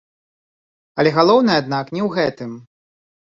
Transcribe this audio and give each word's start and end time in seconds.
Але 1.03 1.11
галоўнае, 1.17 1.57
аднак, 1.65 1.85
не 1.99 2.03
ў 2.07 2.09
гэтым. 2.17 2.51